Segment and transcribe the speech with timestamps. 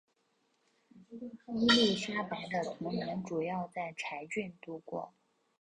[1.53, 5.13] 伊丽莎白的童年主要在柴郡度过。